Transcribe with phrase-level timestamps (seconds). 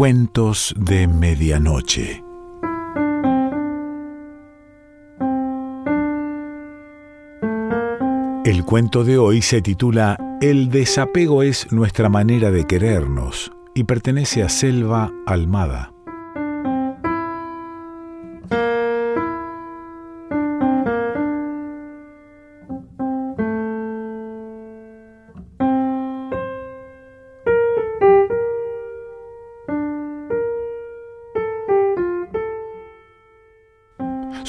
[0.00, 2.24] Cuentos de Medianoche.
[8.46, 14.42] El cuento de hoy se titula El desapego es nuestra manera de querernos y pertenece
[14.42, 15.89] a Selva Almada.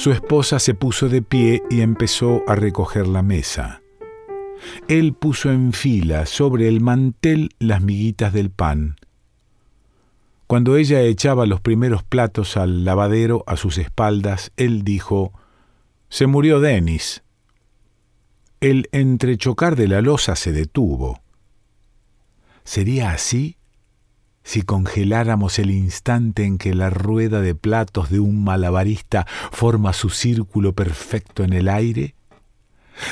[0.02, 3.82] Su esposa se puso de pie y empezó a recoger la mesa.
[4.88, 8.96] Él puso en fila sobre el mantel las miguitas del pan.
[10.48, 15.32] Cuando ella echaba los primeros platos al lavadero a sus espaldas, él dijo,
[16.08, 17.22] Se murió Denis.
[18.60, 21.22] El entrechocar de la losa se detuvo.
[22.64, 23.56] ¿Sería así
[24.44, 30.10] si congeláramos el instante en que la rueda de platos de un malabarista forma su
[30.10, 32.14] círculo perfecto en el aire?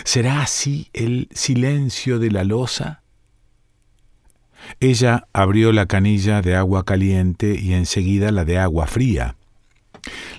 [0.05, 3.03] ¿Será así el silencio de la losa?
[4.79, 9.37] Ella abrió la canilla de agua caliente y enseguida la de agua fría.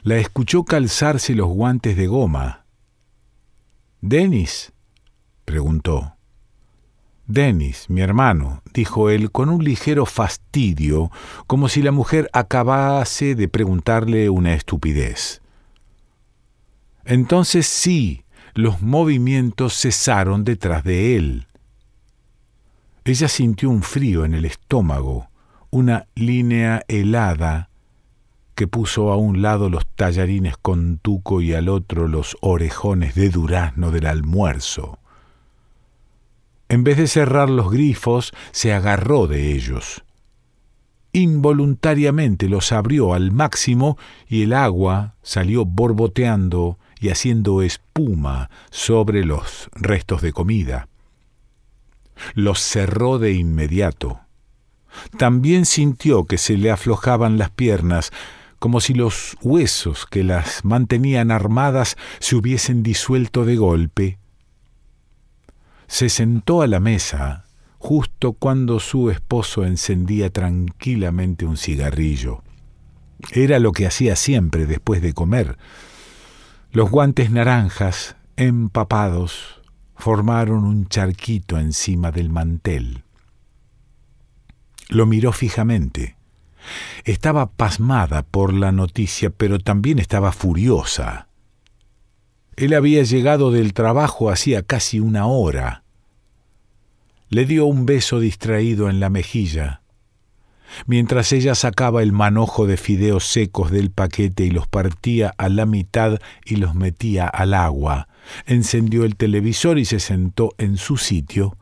[0.03, 2.65] La escuchó calzarse los guantes de goma.
[4.01, 4.71] ¿Denis?
[5.45, 6.15] preguntó.
[7.31, 11.11] Denis, mi hermano, dijo él con un ligero fastidio,
[11.47, 15.41] como si la mujer acabase de preguntarle una estupidez.
[17.05, 21.47] Entonces sí, los movimientos cesaron detrás de él.
[23.05, 25.29] Ella sintió un frío en el estómago,
[25.69, 27.69] una línea helada
[28.55, 33.29] que puso a un lado los tallarines con tuco y al otro los orejones de
[33.29, 35.00] durazno del almuerzo.
[36.71, 40.05] En vez de cerrar los grifos, se agarró de ellos.
[41.11, 49.69] Involuntariamente los abrió al máximo y el agua salió borboteando y haciendo espuma sobre los
[49.73, 50.87] restos de comida.
[52.35, 54.21] Los cerró de inmediato.
[55.17, 58.13] También sintió que se le aflojaban las piernas,
[58.59, 64.20] como si los huesos que las mantenían armadas se hubiesen disuelto de golpe
[65.91, 67.43] se sentó a la mesa
[67.77, 72.43] justo cuando su esposo encendía tranquilamente un cigarrillo.
[73.33, 75.57] Era lo que hacía siempre después de comer.
[76.71, 79.59] Los guantes naranjas, empapados,
[79.97, 83.03] formaron un charquito encima del mantel.
[84.87, 86.15] Lo miró fijamente.
[87.03, 91.27] Estaba pasmada por la noticia, pero también estaba furiosa.
[92.55, 95.80] Él había llegado del trabajo hacía casi una hora.
[97.31, 99.81] Le dio un beso distraído en la mejilla.
[100.85, 105.65] Mientras ella sacaba el manojo de fideos secos del paquete y los partía a la
[105.65, 108.09] mitad y los metía al agua,
[108.45, 111.57] encendió el televisor y se sentó en su sitio.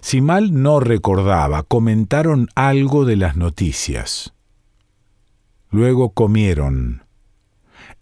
[0.00, 4.34] Si mal no recordaba, comentaron algo de las noticias.
[5.70, 7.04] Luego comieron.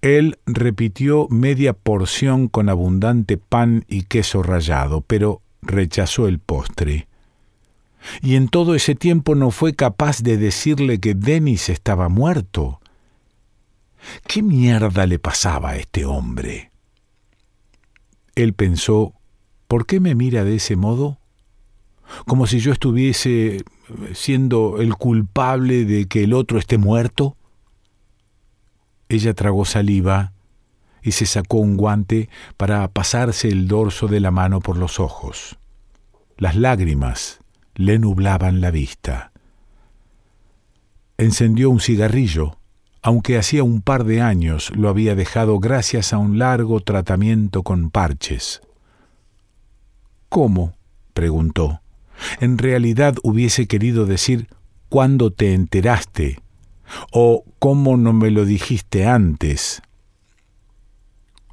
[0.00, 7.08] Él repitió media porción con abundante pan y queso rallado, pero rechazó el postre.
[8.22, 12.80] Y en todo ese tiempo no fue capaz de decirle que Denis estaba muerto.
[14.26, 16.70] ¿Qué mierda le pasaba a este hombre?
[18.34, 19.14] Él pensó,
[19.66, 21.18] ¿por qué me mira de ese modo?
[22.24, 23.64] Como si yo estuviese
[24.14, 27.36] siendo el culpable de que el otro esté muerto.
[29.08, 30.32] Ella tragó saliva
[31.08, 35.56] y se sacó un guante para pasarse el dorso de la mano por los ojos.
[36.36, 37.40] Las lágrimas
[37.74, 39.32] le nublaban la vista.
[41.16, 42.58] Encendió un cigarrillo,
[43.00, 47.90] aunque hacía un par de años lo había dejado gracias a un largo tratamiento con
[47.90, 48.60] parches.
[50.28, 50.74] ¿Cómo?
[51.14, 51.80] preguntó.
[52.38, 54.48] En realidad hubiese querido decir
[54.90, 56.38] ¿cuándo te enteraste?
[57.12, 59.80] o ¿cómo no me lo dijiste antes?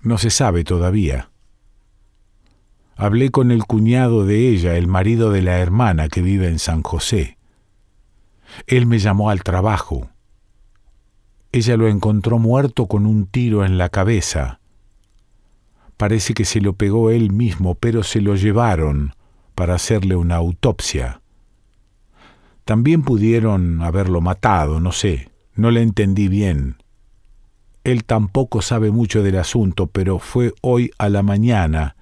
[0.05, 1.31] No se sabe todavía.
[2.95, 6.83] Hablé con el cuñado de ella, el marido de la hermana que vive en San
[6.83, 7.39] José.
[8.67, 10.11] Él me llamó al trabajo.
[11.51, 14.59] Ella lo encontró muerto con un tiro en la cabeza.
[15.97, 19.15] Parece que se lo pegó él mismo, pero se lo llevaron
[19.55, 21.21] para hacerle una autopsia.
[22.63, 26.77] También pudieron haberlo matado, no sé, no le entendí bien.
[27.85, 31.95] Él tampoco sabe mucho del asunto, pero fue hoy a la mañana,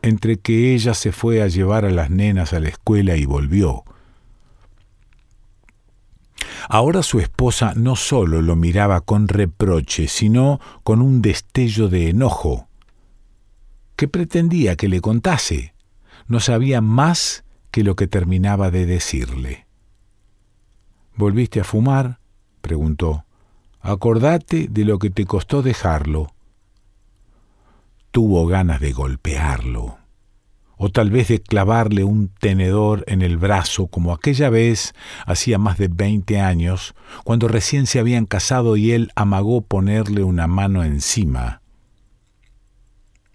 [0.00, 3.84] entre que ella se fue a llevar a las nenas a la escuela y volvió.
[6.70, 12.68] Ahora su esposa no solo lo miraba con reproche, sino con un destello de enojo.
[13.96, 15.74] ¿Qué pretendía que le contase?
[16.28, 19.66] No sabía más que lo que terminaba de decirle.
[21.14, 22.20] ¿Volviste a fumar?
[22.62, 23.26] preguntó.
[23.80, 26.32] Acordate de lo que te costó dejarlo.
[28.10, 30.00] Tuvo ganas de golpearlo
[30.82, 34.94] o tal vez de clavarle un tenedor en el brazo, como aquella vez,
[35.26, 40.46] hacía más de veinte años, cuando recién se habían casado y él amagó ponerle una
[40.46, 41.60] mano encima.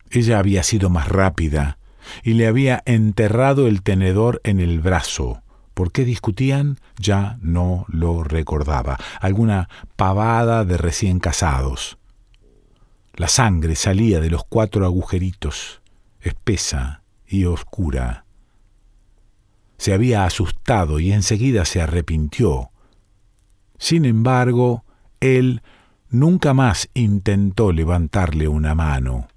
[0.09, 1.77] Ella había sido más rápida
[2.23, 5.43] y le había enterrado el tenedor en el brazo.
[5.75, 6.79] ¿Por qué discutían?
[6.97, 8.97] Ya no lo recordaba.
[9.19, 11.97] Alguna pavada de recién casados.
[13.13, 15.81] La sangre salía de los cuatro agujeritos,
[16.21, 18.25] espesa, y oscura.
[19.77, 22.69] Se había asustado y enseguida se arrepintió.
[23.77, 24.85] Sin embargo,
[25.19, 25.61] él
[26.09, 29.27] nunca más intentó levantarle una mano.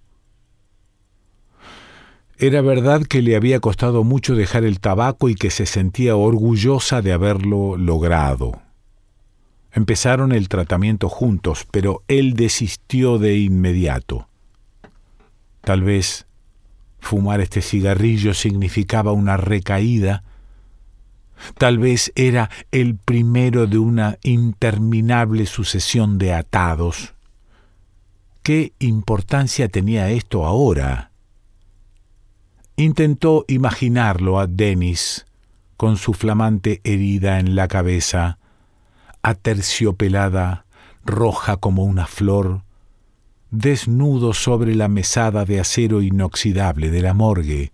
[2.41, 7.03] Era verdad que le había costado mucho dejar el tabaco y que se sentía orgullosa
[7.03, 8.63] de haberlo logrado.
[9.73, 14.29] Empezaron el tratamiento juntos, pero él desistió de inmediato.
[15.63, 16.27] Tal vez
[17.01, 20.23] Fumar este cigarrillo significaba una recaída.
[21.57, 27.15] Tal vez era el primero de una interminable sucesión de atados.
[28.45, 31.11] ¿Qué importancia tenía esto ahora?
[32.81, 35.27] Intentó imaginarlo a Denis
[35.77, 38.39] con su flamante herida en la cabeza,
[39.21, 40.65] aterciopelada,
[41.05, 42.63] roja como una flor,
[43.51, 47.73] desnudo sobre la mesada de acero inoxidable de la morgue,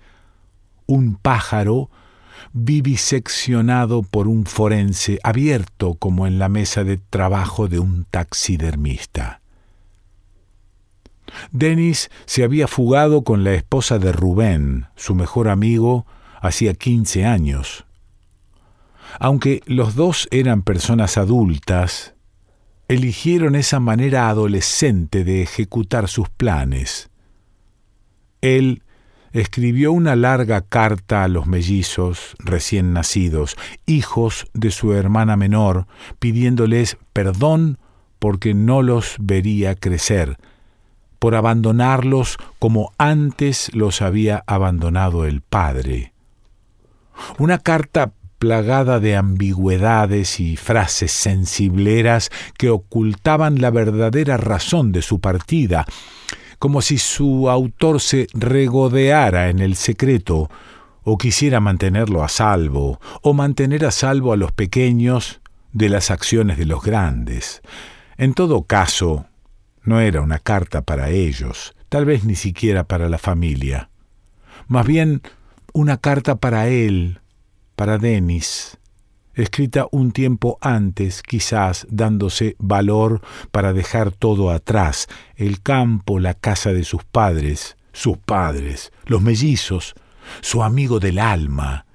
[0.87, 1.91] un pájaro
[2.55, 9.43] viviseccionado por un forense abierto como en la mesa de trabajo de un taxidermista.
[11.51, 16.07] Denis se había fugado con la esposa de Rubén, su mejor amigo,
[16.41, 17.87] hacía quince años.
[19.19, 22.15] Aunque los dos eran personas adultas,
[22.89, 27.11] eligieron esa manera adolescente de ejecutar sus planes.
[28.41, 28.83] Él
[29.33, 35.87] escribió una larga carta a los mellizos recién nacidos, hijos de su hermana menor,
[36.19, 37.79] pidiéndoles perdón
[38.19, 40.39] porque no los vería crecer,
[41.25, 46.13] por abandonarlos como antes los había abandonado el padre.
[47.39, 52.29] Una carta plagada de ambigüedades y frases sensibleras
[52.59, 55.87] que ocultaban la verdadera razón de su partida,
[56.59, 60.51] como si su autor se regodeara en el secreto,
[61.05, 65.41] o quisiera mantenerlo a salvo, o mantener a salvo a los pequeños
[65.73, 67.63] de las acciones de los grandes.
[68.19, 69.25] En todo caso,
[69.85, 73.91] no era una carta para ellos, tal vez ni siquiera para la familia.
[74.67, 75.23] Más bien
[75.73, 77.21] una carta para él,
[77.77, 78.79] para Denis,
[79.35, 83.21] escrita un tiempo antes, quizás dándose valor
[83.51, 89.95] para dejar todo atrás, el campo, la casa de sus padres, sus padres, los mellizos,
[90.41, 91.87] su amigo del alma.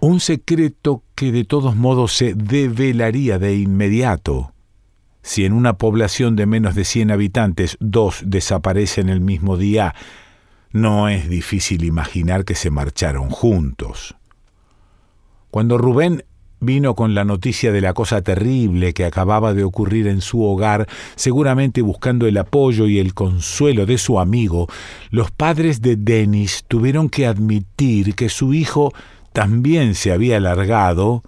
[0.00, 4.52] Un secreto que de todos modos se develaría de inmediato.
[5.22, 9.94] Si en una población de menos de cien habitantes dos desaparecen el mismo día,
[10.72, 14.16] no es difícil imaginar que se marcharon juntos.
[15.50, 16.24] Cuando Rubén
[16.62, 20.88] vino con la noticia de la cosa terrible que acababa de ocurrir en su hogar,
[21.16, 24.68] seguramente buscando el apoyo y el consuelo de su amigo,
[25.10, 28.92] los padres de Denis tuvieron que admitir que su hijo
[29.32, 31.22] también se había largado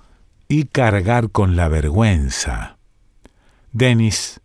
[0.48, 2.73] y cargar con la vergüenza.
[3.74, 4.40] Denis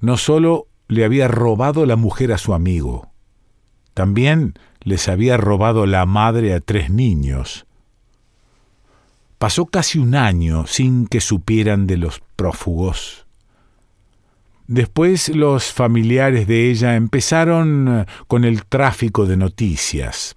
[0.00, 3.12] no solo le había robado la mujer a su amigo,
[3.94, 7.66] también les había robado la madre a tres niños,
[9.42, 13.26] Pasó casi un año sin que supieran de los prófugos.
[14.68, 20.36] Después los familiares de ella empezaron eh, con el tráfico de noticias.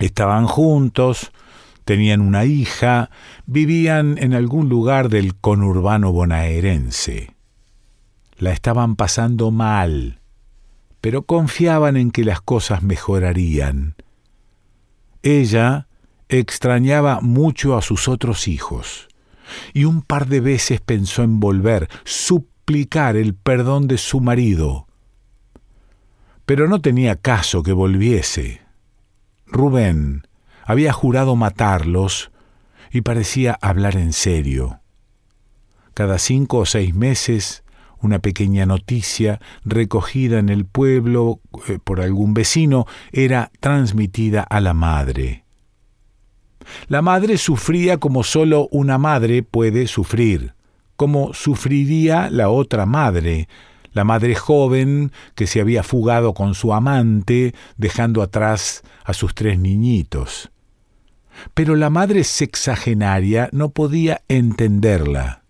[0.00, 1.30] Estaban juntos,
[1.90, 3.10] tenían una hija,
[3.46, 7.34] vivían en algún lugar del conurbano bonaerense.
[8.38, 10.20] La estaban pasando mal,
[11.00, 13.96] pero confiaban en que las cosas mejorarían.
[15.24, 15.88] Ella
[16.28, 19.08] extrañaba mucho a sus otros hijos,
[19.74, 24.86] y un par de veces pensó en volver, suplicar el perdón de su marido.
[26.46, 28.60] Pero no tenía caso que volviese.
[29.48, 30.22] Rubén
[30.70, 32.30] había jurado matarlos
[32.92, 34.80] y parecía hablar en serio.
[35.94, 37.64] cada cinco o seis meses,
[38.00, 44.72] una pequeña noticia recogida en el pueblo eh, por algún vecino era transmitida a la
[44.72, 45.44] madre.
[46.86, 50.54] La madre sufría como solo una madre puede sufrir,
[50.96, 53.48] como sufriría la otra madre,
[53.92, 59.58] la madre joven que se había fugado con su amante, dejando atrás a sus tres
[59.58, 60.50] niñitos.
[61.54, 65.42] Pero la madre sexagenaria no podía entenderla.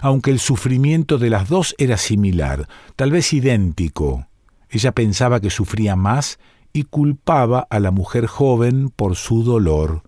[0.00, 4.26] Aunque el sufrimiento de las dos era similar, tal vez idéntico,
[4.70, 6.38] ella pensaba que sufría más
[6.72, 10.02] y culpaba a la mujer joven por su dolor.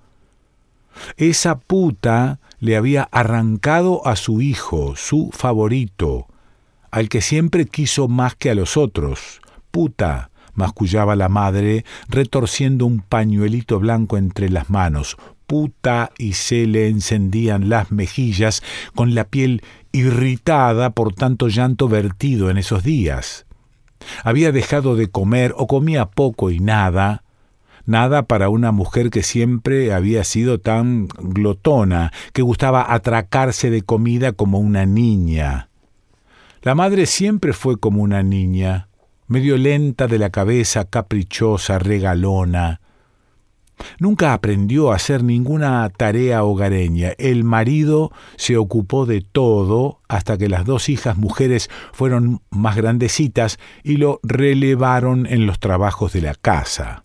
[1.16, 6.28] Esa puta le había arrancado a su hijo, su favorito,
[6.90, 9.40] al que siempre quiso más que a los otros.
[9.70, 15.16] Puta, mascullaba la madre, retorciendo un pañuelito blanco entre las manos.
[15.46, 18.62] Puta y se le encendían las mejillas
[18.94, 23.46] con la piel irritada por tanto llanto vertido en esos días.
[24.22, 27.24] Había dejado de comer o comía poco y nada,
[27.86, 34.32] nada para una mujer que siempre había sido tan glotona, que gustaba atracarse de comida
[34.32, 35.68] como una niña.
[36.62, 38.88] La madre siempre fue como una niña,
[39.34, 42.80] medio lenta de la cabeza, caprichosa, regalona.
[43.98, 47.14] Nunca aprendió a hacer ninguna tarea hogareña.
[47.18, 53.58] El marido se ocupó de todo hasta que las dos hijas mujeres fueron más grandecitas
[53.82, 57.02] y lo relevaron en los trabajos de la casa.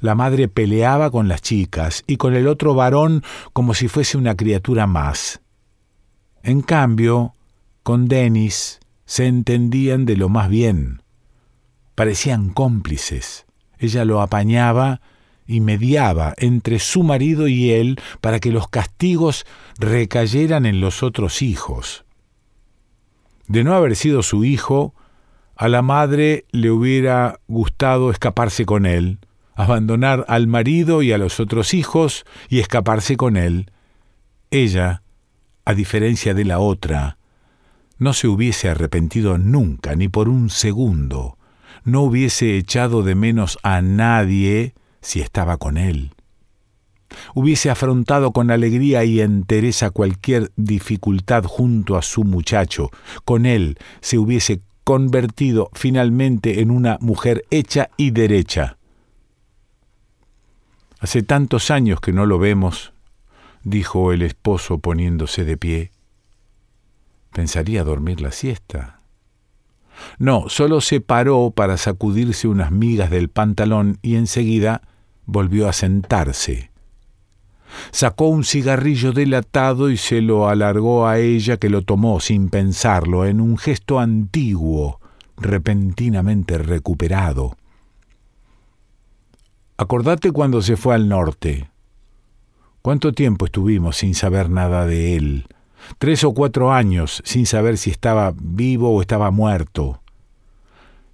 [0.00, 4.36] La madre peleaba con las chicas y con el otro varón como si fuese una
[4.36, 5.40] criatura más.
[6.42, 7.32] En cambio,
[7.82, 8.80] con Denis
[9.10, 11.02] se entendían de lo más bien.
[11.96, 13.44] Parecían cómplices.
[13.76, 15.00] Ella lo apañaba
[15.48, 19.46] y mediaba entre su marido y él para que los castigos
[19.80, 22.04] recayeran en los otros hijos.
[23.48, 24.94] De no haber sido su hijo,
[25.56, 29.18] a la madre le hubiera gustado escaparse con él,
[29.56, 33.72] abandonar al marido y a los otros hijos y escaparse con él.
[34.52, 35.02] Ella,
[35.64, 37.18] a diferencia de la otra,
[38.00, 41.36] no se hubiese arrepentido nunca, ni por un segundo,
[41.84, 46.10] no hubiese echado de menos a nadie si estaba con él.
[47.34, 52.90] Hubiese afrontado con alegría y entereza cualquier dificultad junto a su muchacho.
[53.24, 58.78] Con él se hubiese convertido finalmente en una mujer hecha y derecha.
[61.00, 62.94] Hace tantos años que no lo vemos,
[63.62, 65.90] dijo el esposo poniéndose de pie.
[67.32, 69.00] Pensaría dormir la siesta.
[70.18, 74.82] No, solo se paró para sacudirse unas migas del pantalón y enseguida
[75.26, 76.70] volvió a sentarse.
[77.92, 83.24] Sacó un cigarrillo delatado y se lo alargó a ella que lo tomó sin pensarlo,
[83.24, 85.00] en un gesto antiguo,
[85.36, 87.56] repentinamente recuperado.
[89.76, 91.70] Acordate cuando se fue al norte.
[92.82, 95.46] ¿Cuánto tiempo estuvimos sin saber nada de él?
[95.98, 100.00] Tres o cuatro años sin saber si estaba vivo o estaba muerto.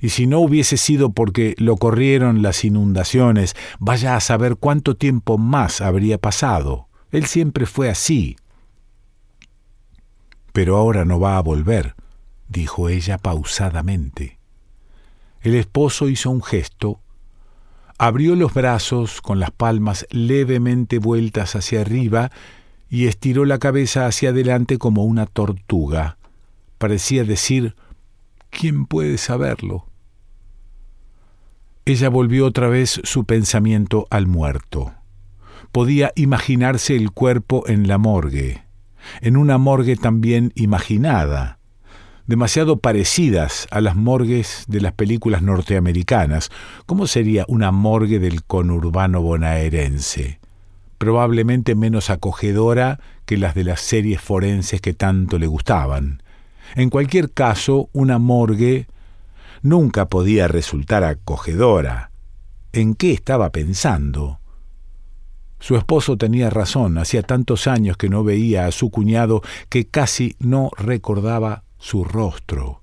[0.01, 5.39] Y si no hubiese sido porque lo corrieron las inundaciones, vaya a saber cuánto tiempo
[5.39, 6.89] más habría pasado.
[7.11, 8.37] Él siempre fue así.
[10.53, 11.95] Pero ahora no va a volver,
[12.49, 14.39] dijo ella pausadamente.
[15.41, 17.01] El esposo hizo un gesto,
[17.99, 22.31] abrió los brazos con las palmas levemente vueltas hacia arriba
[22.89, 26.19] y estiró la cabeza hacia adelante como una tortuga.
[26.79, 27.75] Parecía decir,
[28.51, 29.87] ¿quién puede saberlo?
[31.85, 34.93] Ella volvió otra vez su pensamiento al muerto.
[35.73, 38.65] Podía imaginarse el cuerpo en la morgue,
[39.21, 41.59] en una morgue también imaginada,
[42.27, 46.51] demasiado parecidas a las morgues de las películas norteamericanas.
[46.87, 50.41] ¿Cómo sería una morgue del conurbano bonaerense?
[50.99, 56.23] Probablemente menos acogedora que las de las series forenses que tanto le gustaban.
[56.75, 58.87] En cualquier caso, una morgue
[59.63, 62.11] nunca podía resultar acogedora.
[62.73, 64.41] ¿En qué estaba pensando?
[65.59, 70.37] Su esposo tenía razón, hacía tantos años que no veía a su cuñado que casi
[70.39, 72.83] no recordaba su rostro.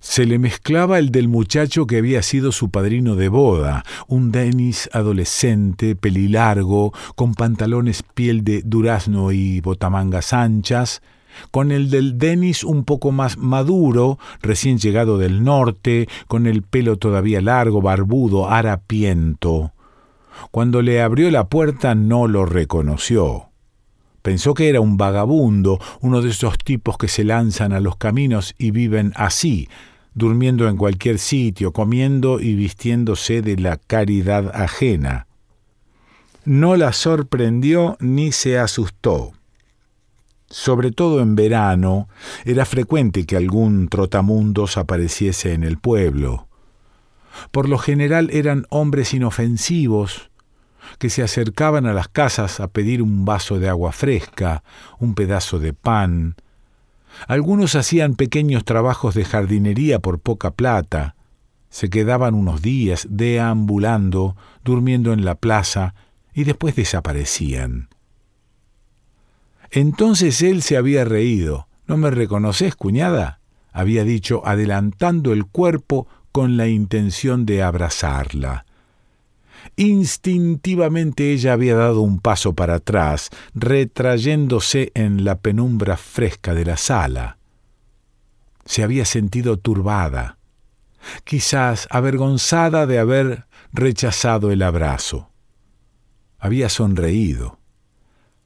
[0.00, 4.88] Se le mezclaba el del muchacho que había sido su padrino de boda, un Denis
[4.94, 11.02] adolescente, pelilargo, con pantalones piel de durazno y botamangas anchas,
[11.50, 16.96] con el del Denis un poco más maduro, recién llegado del norte, con el pelo
[16.96, 19.72] todavía largo, barbudo, harapiento.
[20.50, 23.49] Cuando le abrió la puerta no lo reconoció.
[24.22, 28.54] Pensó que era un vagabundo, uno de esos tipos que se lanzan a los caminos
[28.58, 29.68] y viven así,
[30.14, 35.26] durmiendo en cualquier sitio, comiendo y vistiéndose de la caridad ajena.
[36.44, 39.32] No la sorprendió ni se asustó.
[40.48, 42.08] Sobre todo en verano,
[42.44, 46.48] era frecuente que algún trotamundos apareciese en el pueblo.
[47.52, 50.29] Por lo general eran hombres inofensivos,
[50.98, 54.62] que se acercaban a las casas a pedir un vaso de agua fresca,
[54.98, 56.36] un pedazo de pan,
[57.26, 61.16] algunos hacían pequeños trabajos de jardinería por poca plata,
[61.68, 65.94] se quedaban unos días deambulando, durmiendo en la plaza,
[66.34, 67.88] y después desaparecían.
[69.70, 71.68] Entonces él se había reído.
[71.86, 73.40] ¿No me reconoces, cuñada?
[73.72, 78.66] había dicho, adelantando el cuerpo con la intención de abrazarla.
[79.76, 86.76] Instintivamente ella había dado un paso para atrás, retrayéndose en la penumbra fresca de la
[86.76, 87.38] sala.
[88.64, 90.38] Se había sentido turbada,
[91.24, 95.30] quizás avergonzada de haber rechazado el abrazo.
[96.38, 97.58] Había sonreído.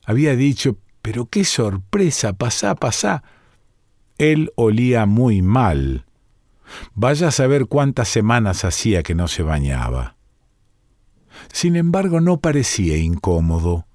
[0.04, 3.22] Había dicho, pero qué sorpresa, pasá, pasá.
[4.18, 6.06] Él olía muy mal.
[6.94, 10.16] Vaya a saber cuántas semanas hacía que no se bañaba.
[11.52, 13.86] Sin embargo, no parecía incómodo,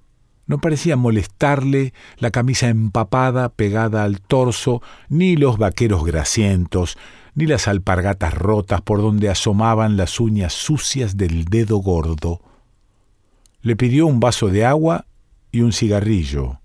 [0.49, 6.97] no parecía molestarle la camisa empapada pegada al torso, ni los vaqueros grasientos,
[7.35, 12.41] ni las alpargatas rotas por donde asomaban las uñas sucias del dedo gordo.
[13.61, 15.05] Le pidió un vaso de agua
[15.51, 16.59] y un cigarrillo.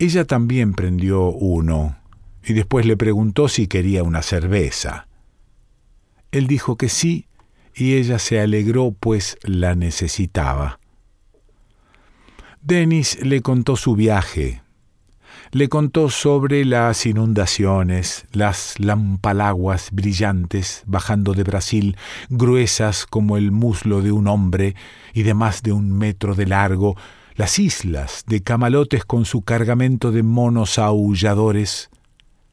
[0.00, 1.98] Ella también prendió uno
[2.42, 5.06] y después le preguntó si quería una cerveza.
[6.32, 7.28] Él dijo que sí
[7.74, 10.80] y ella se alegró pues la necesitaba.
[12.62, 14.62] Denis le contó su viaje,
[15.52, 21.96] le contó sobre las inundaciones, las lampalaguas brillantes bajando de Brasil,
[22.28, 24.76] gruesas como el muslo de un hombre
[25.12, 26.96] y de más de un metro de largo,
[27.34, 31.90] las islas de camalotes con su cargamento de monos aulladores,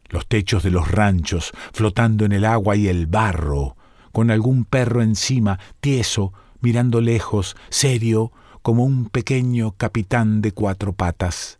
[0.10, 3.76] los techos de los ranchos flotando en el agua y el barro,
[4.18, 8.32] con algún perro encima, tieso, mirando lejos, serio,
[8.64, 11.60] como un pequeño capitán de cuatro patas.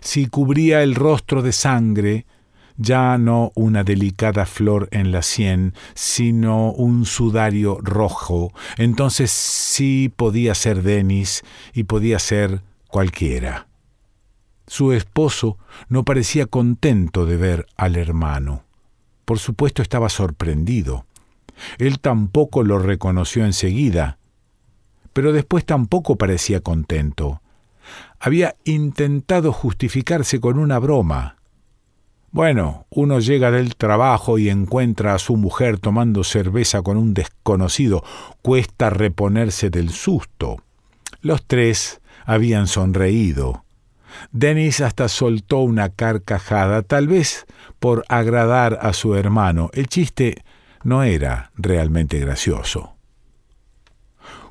[0.00, 2.26] Si cubría el rostro de sangre,
[2.76, 10.54] ya no una delicada flor en la sien, sino un sudario rojo, entonces sí podía
[10.54, 13.66] ser Denis y podía ser cualquiera.
[14.68, 18.63] Su esposo no parecía contento de ver al hermano.
[19.24, 21.06] Por supuesto estaba sorprendido.
[21.78, 24.18] Él tampoco lo reconoció enseguida,
[25.12, 27.40] pero después tampoco parecía contento.
[28.18, 31.36] Había intentado justificarse con una broma.
[32.30, 38.02] Bueno, uno llega del trabajo y encuentra a su mujer tomando cerveza con un desconocido.
[38.42, 40.56] Cuesta reponerse del susto.
[41.20, 43.63] Los tres habían sonreído.
[44.32, 47.46] Denis hasta soltó una carcajada, tal vez
[47.78, 49.70] por agradar a su hermano.
[49.72, 50.42] El chiste
[50.82, 52.94] no era realmente gracioso.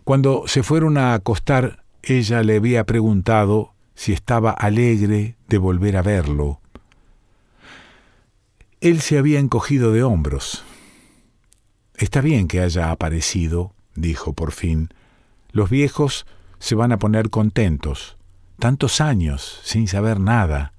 [0.03, 6.01] Cuando se fueron a acostar, ella le había preguntado si estaba alegre de volver a
[6.01, 6.59] verlo.
[8.81, 10.65] Él se había encogido de hombros.
[11.95, 14.89] Está bien que haya aparecido, dijo por fin.
[15.51, 16.25] Los viejos
[16.59, 18.17] se van a poner contentos
[18.63, 20.71] tantos años sin saber nada.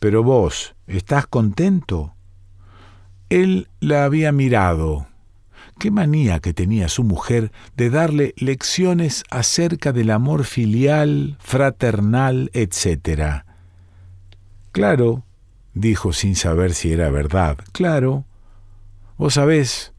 [0.00, 2.16] Pero vos, ¿estás contento?
[3.28, 5.06] Él la había mirado.
[5.78, 13.44] Qué manía que tenía su mujer de darle lecciones acerca del amor filial, fraternal, etc.
[14.72, 15.22] Claro,
[15.74, 17.56] dijo sin saber si era verdad.
[17.70, 18.24] Claro.
[19.16, 19.92] Vos sabés,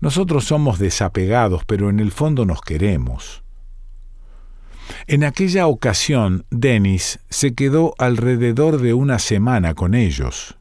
[0.00, 3.41] nosotros somos desapegados, pero en el fondo nos queremos.
[5.06, 10.56] En aquella ocasión, Denis se quedó alrededor de una semana con ellos.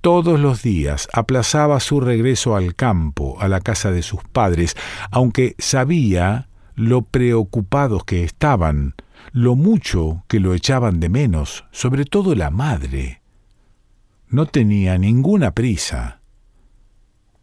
[0.00, 4.76] Todos los días aplazaba su regreso al campo, a la casa de sus padres,
[5.10, 8.94] aunque sabía lo preocupados que estaban,
[9.32, 13.22] lo mucho que lo echaban de menos, sobre todo la madre.
[14.28, 16.20] No tenía ninguna prisa.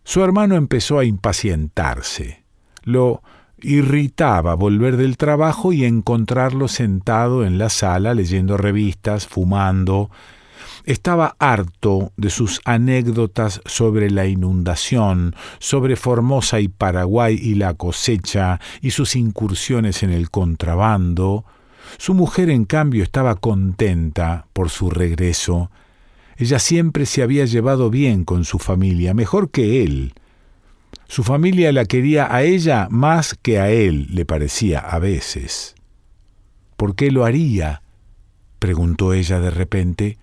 [0.04, 2.44] Su hermano empezó a impacientarse.
[2.84, 3.24] Lo
[3.64, 10.10] irritaba volver del trabajo y encontrarlo sentado en la sala leyendo revistas, fumando.
[10.86, 18.60] Estaba harto de sus anécdotas sobre la inundación, sobre Formosa y Paraguay y la cosecha,
[18.82, 21.46] y sus incursiones en el contrabando,
[21.98, 25.70] Su mujer, en cambio, estaba contenta por su regreso.
[26.38, 30.14] Ella siempre se había llevado bien con su familia, mejor que él.
[31.12, 35.76] Su familia la quería a ella más que a él, le parecía a veces.
[36.78, 37.82] ¿Por qué lo haría?
[38.60, 40.18] preguntó ella de repente.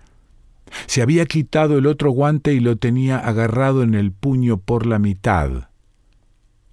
[0.87, 4.97] Se había quitado el otro guante y lo tenía agarrado en el puño por la
[4.97, 5.69] mitad.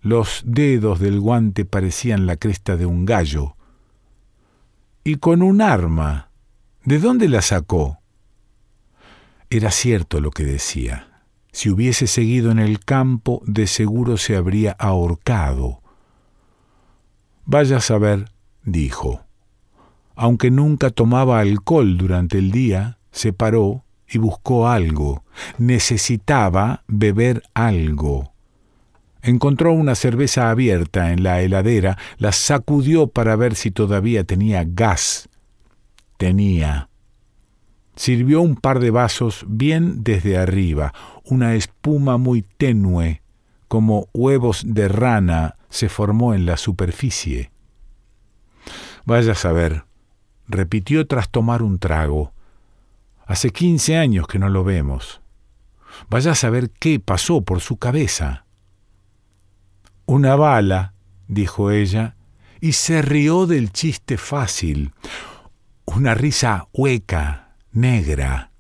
[0.01, 3.55] Los dedos del guante parecían la cresta de un gallo.
[5.05, 6.31] Y con un arma.
[6.85, 7.99] ¿De dónde la sacó?
[9.51, 11.16] Era cierto lo que decía.
[11.57, 15.81] Si hubiese seguido en el campo, de seguro se habría ahorcado.
[17.47, 18.27] Vaya a saber,
[18.63, 19.23] dijo.
[20.17, 25.25] Aunque nunca tomaba alcohol durante el día, se paró y buscó algo.
[25.57, 28.35] Necesitaba beber algo.
[29.23, 35.31] Encontró una cerveza abierta en la heladera, la sacudió para ver si todavía tenía gas.
[36.19, 36.91] Tenía.
[37.97, 40.93] Sirvió un par de vasos bien desde arriba,
[41.25, 43.23] una espuma muy tenue,
[43.69, 47.51] como huevos de rana, se formó en la superficie.
[49.05, 49.85] Vaya a saber,
[50.47, 52.33] repitió tras tomar un trago.
[53.27, 55.21] Hace quince años que no lo vemos.
[56.11, 58.45] Vaya a saber qué pasó por su cabeza.
[60.05, 60.93] Una bala,
[61.29, 62.15] dijo ella,
[62.61, 64.93] y se rió del chiste fácil.
[65.85, 67.46] Una risa hueca,
[67.77, 68.51] negra.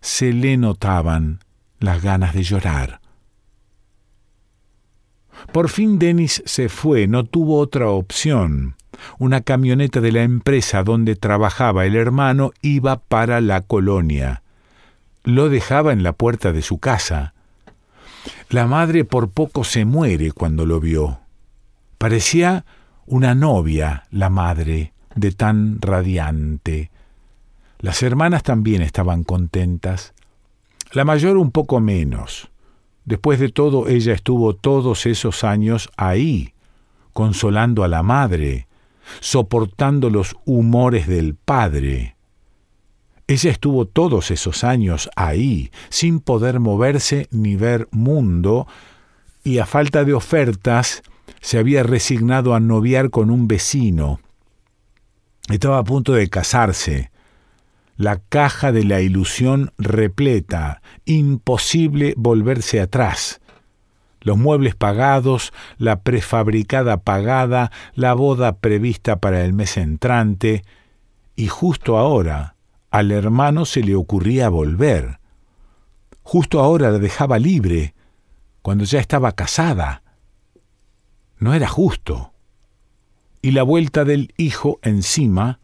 [0.00, 1.40] Se le notaban
[1.78, 3.00] las ganas de llorar.
[5.52, 8.74] Por fin Denis se fue, no tuvo otra opción.
[9.18, 14.42] Una camioneta de la empresa donde trabajaba el hermano iba para la colonia.
[15.24, 17.34] Lo dejaba en la puerta de su casa.
[18.50, 21.20] La madre por poco se muere cuando lo vio.
[21.98, 22.64] Parecía
[23.06, 26.90] una novia, la madre, de tan radiante.
[27.80, 30.12] Las hermanas también estaban contentas.
[30.92, 32.50] La mayor un poco menos.
[33.04, 36.52] Después de todo, ella estuvo todos esos años ahí,
[37.12, 38.66] consolando a la madre,
[39.20, 42.16] soportando los humores del padre.
[43.26, 48.66] Ella estuvo todos esos años ahí, sin poder moverse ni ver mundo,
[49.42, 51.02] y a falta de ofertas
[51.40, 54.20] se había resignado a noviar con un vecino.
[55.48, 57.09] Estaba a punto de casarse.
[58.00, 63.42] La caja de la ilusión repleta, imposible volverse atrás.
[64.22, 70.64] Los muebles pagados, la prefabricada pagada, la boda prevista para el mes entrante,
[71.36, 72.56] y justo ahora,
[72.90, 75.20] al hermano se le ocurría volver.
[76.22, 77.94] Justo ahora la dejaba libre,
[78.62, 80.02] cuando ya estaba casada.
[81.38, 82.32] No era justo.
[83.42, 85.59] Y la vuelta del hijo encima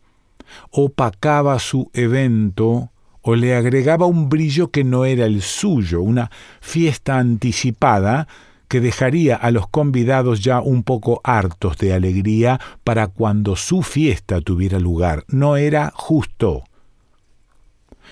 [0.70, 2.90] opacaba su evento
[3.22, 6.30] o le agregaba un brillo que no era el suyo, una
[6.61, 8.28] fiesta anticipada
[8.68, 14.40] que dejaría a los convidados ya un poco hartos de alegría para cuando su fiesta
[14.40, 15.24] tuviera lugar.
[15.28, 16.64] No era justo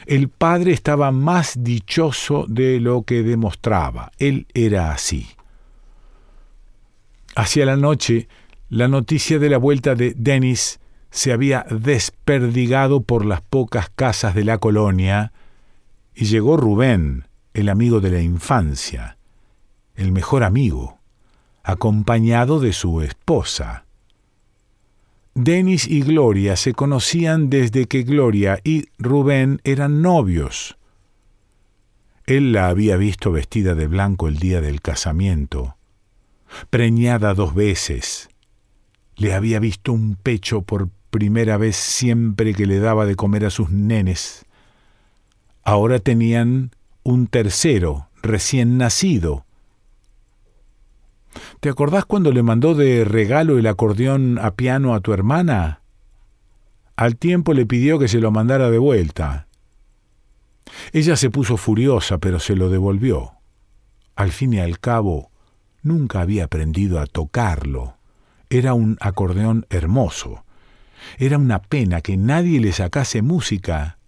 [0.06, 4.12] el padre estaba más dichoso de lo que demostraba.
[4.18, 5.26] Él era así.
[7.36, 8.28] Hacia la noche,
[8.68, 10.78] la noticia de la vuelta de Denis
[11.14, 15.32] se había desperdigado por las pocas casas de la colonia,
[16.12, 19.16] y llegó Rubén, el amigo de la infancia,
[19.94, 20.98] el mejor amigo,
[21.62, 23.84] acompañado de su esposa.
[25.34, 30.76] Denis y Gloria se conocían desde que Gloria y Rubén eran novios.
[32.26, 35.76] Él la había visto vestida de blanco el día del casamiento,
[36.70, 38.30] preñada dos veces.
[39.14, 43.50] Le había visto un pecho por primera vez siempre que le daba de comer a
[43.50, 44.44] sus nenes.
[45.62, 46.72] Ahora tenían
[47.04, 49.46] un tercero, recién nacido,
[51.60, 55.80] ¿Te acordás cuando le mandó de regalo el acordeón a piano a tu hermana?
[56.96, 59.46] Al tiempo le pidió que se lo mandara de vuelta.
[60.92, 63.32] Ella se puso furiosa, pero se lo devolvió.
[64.16, 65.30] Al fin y al cabo,
[65.82, 67.96] nunca había aprendido a tocarlo.
[68.50, 70.44] Era un acordeón hermoso.
[71.18, 73.98] Era una pena que nadie le sacase música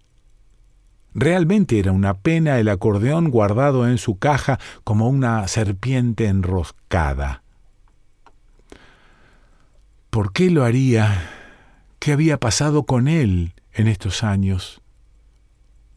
[1.19, 7.41] Realmente era una pena el acordeón guardado en su caja como una serpiente enroscada.
[10.11, 11.27] ¿Por qué lo haría?
[11.97, 14.83] ¿Qué había pasado con él en estos años?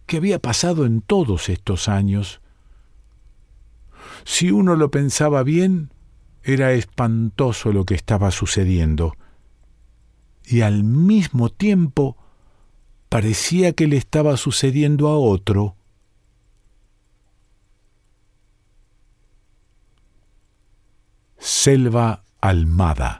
[0.06, 2.40] ¿Qué había pasado en todos estos años?
[4.24, 5.90] Si uno lo pensaba bien,
[6.44, 9.18] era espantoso lo que estaba sucediendo.
[10.50, 12.16] Y al mismo tiempo
[13.08, 15.76] parecía que le estaba sucediendo a otro.
[21.38, 23.19] Selva Almada